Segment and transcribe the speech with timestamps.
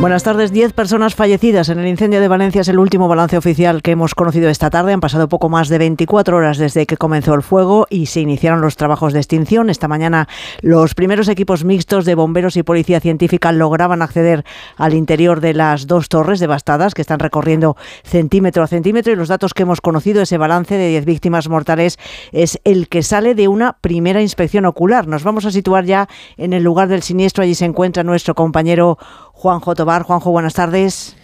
[0.00, 0.52] Buenas tardes.
[0.52, 4.14] Diez personas fallecidas en el incendio de Valencia es el último balance oficial que hemos
[4.14, 4.92] conocido esta tarde.
[4.92, 8.60] Han pasado poco más de 24 horas desde que comenzó el fuego y se iniciaron
[8.60, 9.70] los trabajos de extinción.
[9.70, 10.28] Esta mañana
[10.62, 14.44] los primeros equipos mixtos de bomberos y policía científica lograban acceder
[14.76, 19.26] al interior de las dos torres devastadas que están recorriendo centímetro a centímetro y los
[19.26, 21.98] datos que hemos conocido, ese balance de 10 víctimas mortales,
[22.30, 25.08] es el que sale de una primera inspección ocular.
[25.08, 27.42] Nos vamos a situar ya en el lugar del siniestro.
[27.42, 28.96] Allí se encuentra nuestro compañero
[29.32, 31.16] Juanjo Juanjo, buenas tardes.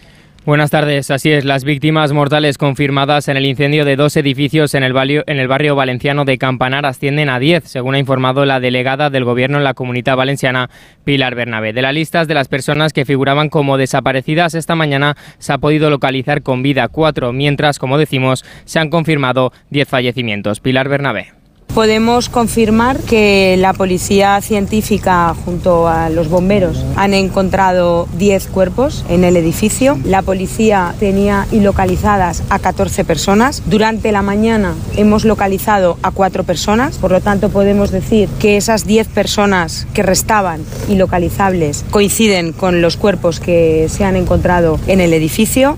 [0.47, 1.45] Buenas tardes, así es.
[1.45, 5.49] Las víctimas mortales confirmadas en el incendio de dos edificios en el, barrio, en el
[5.49, 9.65] barrio valenciano de Campanar ascienden a 10, según ha informado la delegada del Gobierno en
[9.65, 10.69] la Comunidad Valenciana,
[11.05, 11.73] Pilar Bernabé.
[11.73, 15.89] De las listas de las personas que figuraban como desaparecidas esta mañana se ha podido
[15.89, 20.61] localizar con vida cuatro, mientras, como decimos, se han confirmado 10 fallecimientos.
[20.61, 21.44] Pilar Bernabé
[21.75, 29.25] podemos confirmar que la policía científica junto a los bomberos han encontrado 10 cuerpos en
[29.25, 29.99] el edificio.
[30.05, 33.63] La policía tenía ilocalizadas a 14 personas.
[33.67, 38.87] Durante la mañana hemos localizado a 4 personas, por lo tanto podemos decir que esas
[38.87, 45.13] 10 personas que restaban ilocalizables coinciden con los cuerpos que se han encontrado en el
[45.13, 45.77] edificio.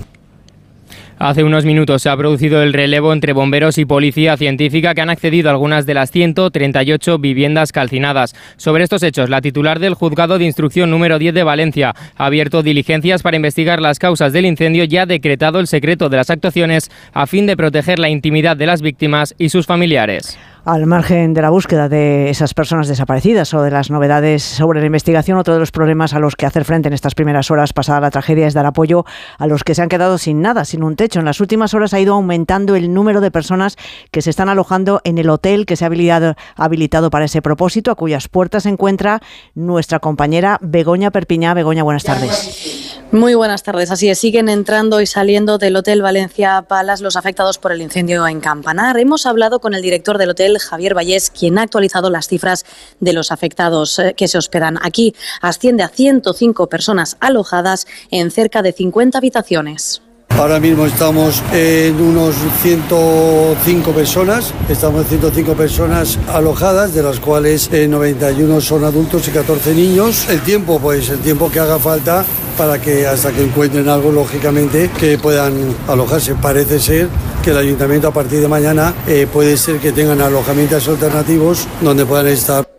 [1.19, 5.09] Hace unos minutos se ha producido el relevo entre bomberos y policía científica que han
[5.09, 8.35] accedido a algunas de las 138 viviendas calcinadas.
[8.55, 12.61] Sobre estos hechos, la titular del juzgado de instrucción número 10 de Valencia ha abierto
[12.61, 16.91] diligencias para investigar las causas del incendio y ha decretado el secreto de las actuaciones
[17.13, 20.37] a fin de proteger la intimidad de las víctimas y sus familiares.
[20.67, 24.85] Al margen de la búsqueda de esas personas desaparecidas o de las novedades sobre la
[24.85, 28.01] investigación, otro de los problemas a los que hacer frente en estas primeras horas pasada
[28.01, 29.05] la tragedia es dar apoyo
[29.37, 31.19] a los que se han quedado sin nada, sin un techo.
[31.19, 33.77] En las últimas horas ha ido aumentando el número de personas
[34.11, 37.89] que se están alojando en el hotel que se ha habilitado, habilitado para ese propósito,
[37.89, 39.21] a cuyas puertas se encuentra
[39.55, 41.53] nuestra compañera Begoña Perpiñá.
[41.53, 42.86] Begoña, buenas tardes.
[43.11, 43.89] Muy buenas tardes.
[43.89, 48.27] Así es, siguen entrando y saliendo del Hotel Valencia Palas los afectados por el incendio
[48.27, 48.99] en Campanar.
[48.99, 52.65] Hemos hablado con el director del hotel, Javier Vallés, quien ha actualizado las cifras
[52.99, 55.15] de los afectados eh, que se hospedan aquí.
[55.41, 60.01] Asciende a 105 personas alojadas en cerca de 50 habitaciones.
[60.37, 67.71] Ahora mismo estamos en unos 105 personas, estamos en 105 personas alojadas, de las cuales
[67.71, 70.29] 91 eh, son adultos y 14 niños.
[70.29, 72.23] El tiempo, pues el tiempo que haga falta
[72.55, 75.53] para que hasta que encuentren algo, lógicamente, que puedan
[75.87, 76.35] alojarse.
[76.35, 77.09] Parece ser
[77.43, 82.05] que el ayuntamiento a partir de mañana eh, puede ser que tengan alojamientos alternativos donde
[82.05, 82.76] puedan estar.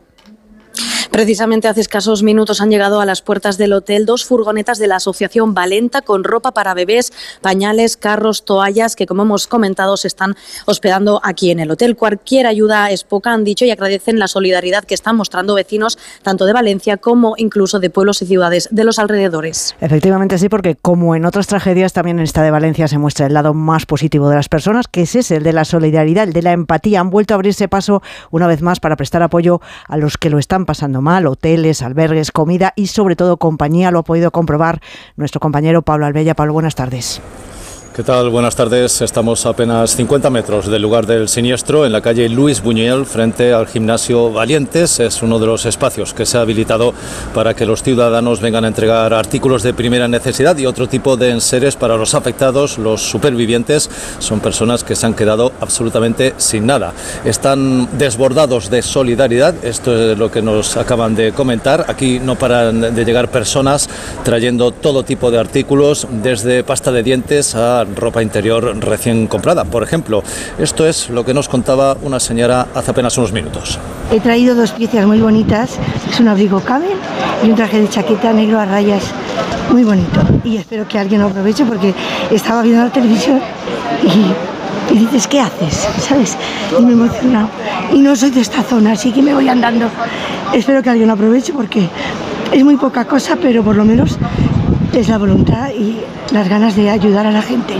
[1.19, 4.95] Precisamente hace escasos minutos han llegado a las puertas del hotel dos furgonetas de la
[4.95, 10.37] Asociación Valenta con ropa para bebés, pañales, carros, toallas que, como hemos comentado, se están
[10.67, 11.97] hospedando aquí en el hotel.
[11.97, 16.47] Cualquier ayuda es poca, han dicho, y agradecen la solidaridad que están mostrando vecinos tanto
[16.47, 19.75] de Valencia como incluso de pueblos y ciudades de los alrededores.
[19.81, 23.35] Efectivamente sí, porque como en otras tragedias, también en esta de Valencia se muestra el
[23.35, 26.43] lado más positivo de las personas, que es ese, el de la solidaridad, el de
[26.43, 27.01] la empatía.
[27.01, 30.39] Han vuelto a abrirse paso una vez más para prestar apoyo a los que lo
[30.39, 33.91] están pasando mal, hoteles, albergues, comida y sobre todo compañía.
[33.91, 34.81] Lo ha podido comprobar
[35.17, 36.35] nuestro compañero Pablo Albella.
[36.35, 37.21] Pablo, buenas tardes.
[37.99, 38.31] ¿Qué tal?
[38.31, 39.03] Buenas tardes.
[39.03, 43.53] Estamos a apenas 50 metros del lugar del siniestro, en la calle Luis Buñuel, frente
[43.53, 45.01] al gimnasio Valientes.
[45.01, 46.95] Es uno de los espacios que se ha habilitado
[47.35, 51.31] para que los ciudadanos vengan a entregar artículos de primera necesidad y otro tipo de
[51.31, 53.91] enseres para los afectados, los supervivientes.
[54.21, 56.93] Son personas que se han quedado absolutamente sin nada.
[57.25, 59.57] Están desbordados de solidaridad.
[59.65, 61.87] Esto es lo que nos acaban de comentar.
[61.89, 63.91] Aquí no paran de llegar personas
[64.23, 69.65] trayendo todo tipo de artículos, desde pasta de dientes a ropa interior recién comprada.
[69.65, 70.23] Por ejemplo,
[70.59, 73.79] esto es lo que nos contaba una señora hace apenas unos minutos.
[74.11, 75.79] He traído dos piezas muy bonitas,
[76.11, 76.97] es un abrigo cabel
[77.45, 79.03] y un traje de chaqueta negro a rayas
[79.71, 80.21] muy bonito.
[80.45, 81.95] Y espero que alguien lo aproveche porque
[82.31, 83.41] estaba viendo la televisión
[84.91, 85.89] y, dices, ¿qué haces?
[86.01, 86.37] ¿Sabes?
[86.79, 87.49] Y me he emocionado.
[87.93, 89.89] Y no soy de esta zona, así que me voy andando.
[90.53, 91.89] Espero que alguien lo aproveche porque
[92.53, 94.19] es muy poca cosa, pero por lo menos
[94.93, 96.01] es la voluntad y
[96.33, 97.75] las ganas de ayudar a la gente.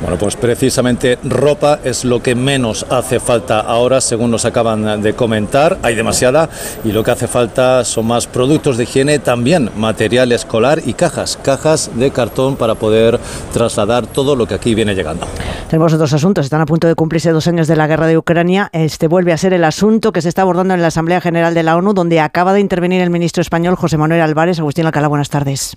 [0.00, 5.14] Bueno, pues precisamente ropa es lo que menos hace falta ahora, según nos acaban de
[5.14, 5.78] comentar.
[5.82, 6.48] Hay demasiada
[6.84, 11.38] y lo que hace falta son más productos de higiene, también material escolar y cajas,
[11.42, 13.18] cajas de cartón para poder
[13.52, 15.26] trasladar todo lo que aquí viene llegando.
[15.68, 16.44] Tenemos otros asuntos.
[16.44, 18.68] Están a punto de cumplirse dos años de la guerra de Ucrania.
[18.72, 21.62] Este vuelve a ser el asunto que se está abordando en la Asamblea General de
[21.62, 24.58] la ONU, donde acaba de intervenir el ministro español José Manuel Álvarez.
[24.58, 25.76] Agustín Alcalá, buenas tardes.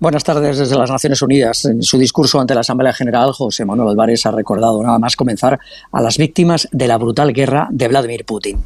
[0.00, 1.64] Buenas tardes desde las Naciones Unidas.
[1.64, 5.58] En su discurso ante la Asamblea General, José Manuel Álvarez ha recordado nada más comenzar
[5.92, 8.62] a las víctimas de la brutal guerra de Vladimir Putin.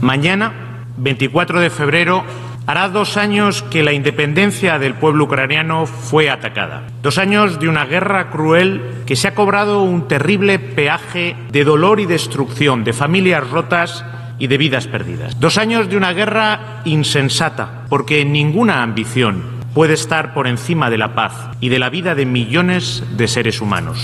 [0.00, 2.24] Mañana, 24 de febrero,
[2.64, 6.86] Hará dos años que la independencia del pueblo ucraniano fue atacada.
[7.02, 11.98] Dos años de una guerra cruel que se ha cobrado un terrible peaje de dolor
[11.98, 14.04] y destrucción, de familias rotas
[14.38, 15.38] y de vidas perdidas.
[15.38, 19.44] Dos años de una guerra insensata, porque ninguna ambición
[19.74, 23.60] puede estar por encima de la paz y de la vida de millones de seres
[23.60, 23.98] humanos.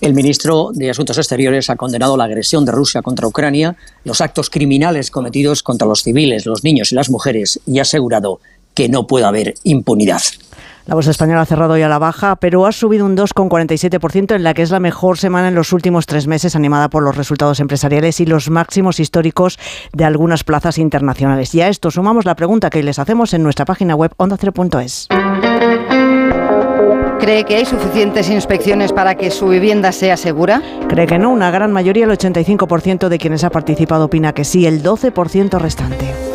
[0.00, 4.48] El ministro de Asuntos Exteriores ha condenado la agresión de Rusia contra Ucrania, los actos
[4.48, 8.40] criminales cometidos contra los civiles, los niños y las mujeres y ha asegurado
[8.74, 10.22] que no puede haber impunidad.
[10.86, 14.42] La bolsa española ha cerrado hoy a la baja, pero ha subido un 2,47% en
[14.42, 17.60] la que es la mejor semana en los últimos tres meses, animada por los resultados
[17.60, 19.58] empresariales y los máximos históricos
[19.92, 21.54] de algunas plazas internacionales.
[21.54, 25.08] Y a esto sumamos la pregunta que les hacemos en nuestra página web onda0.es.
[27.20, 30.62] ¿Cree que hay suficientes inspecciones para que su vivienda sea segura?
[30.88, 31.30] Cree que no.
[31.30, 36.29] Una gran mayoría, el 85% de quienes ha participado opina que sí, el 12% restante.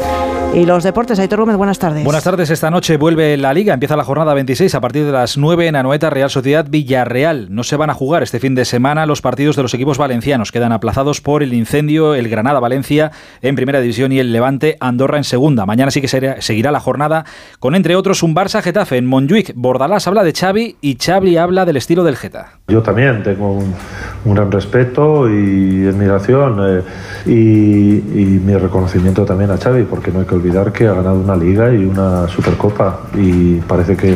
[0.56, 2.06] Y los deportes, Aitor Gómez, buenas tardes.
[2.06, 5.38] Buenas tardes, esta noche vuelve la Liga, empieza la jornada 26 a partir de las
[5.38, 7.54] 9 en Anoeta, Real Sociedad Villarreal.
[7.54, 10.54] No se van a jugar este fin de semana los partidos de los equipos valencianos,
[10.54, 13.12] quedan aplazados por el incendio, el Granada-Valencia
[13.42, 15.66] en primera división y el Levante Andorra en segunda.
[15.66, 17.26] Mañana sí que seguirá la jornada
[17.60, 19.52] con, entre otros, un Barça-Getafe en Montjuic.
[19.56, 22.60] Bordalás habla de Xavi y Xavi habla del estilo del Geta.
[22.70, 23.76] Yo también tengo un,
[24.24, 26.82] gran respeto y admiración eh,
[27.26, 30.94] y, y mi reconocimiento también a Xavi, porque no hay que olvidar olvidar que ha
[30.94, 34.16] ganado una liga y una supercopa y parece que,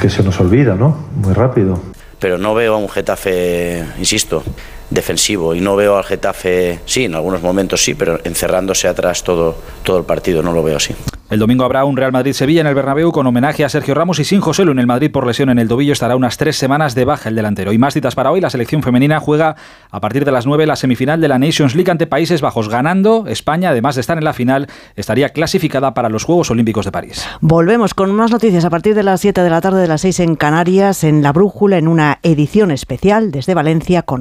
[0.00, 1.06] que se nos olvida, ¿no?
[1.14, 1.80] Muy rápido.
[2.18, 4.42] Pero no veo a un Getafe, insisto,
[4.90, 9.56] defensivo y no veo al Getafe, sí, en algunos momentos sí, pero encerrándose atrás todo,
[9.84, 10.94] todo el partido, no lo veo así.
[11.30, 14.24] El domingo habrá un Real Madrid-Sevilla en el Bernabéu con homenaje a Sergio Ramos y
[14.24, 16.96] sin José Lu en el Madrid por lesión en el tobillo estará unas tres semanas
[16.96, 17.72] de baja el delantero.
[17.72, 19.54] Y más citas para hoy, la selección femenina juega
[19.92, 22.68] a partir de las 9 la semifinal de la Nations League ante Países Bajos.
[22.68, 24.66] Ganando, España, además de estar en la final,
[24.96, 27.24] estaría clasificada para los Juegos Olímpicos de París.
[27.40, 30.18] Volvemos con más noticias a partir de las 7 de la tarde de las 6
[30.18, 34.08] en Canarias, en La Brújula, en una edición especial desde Valencia con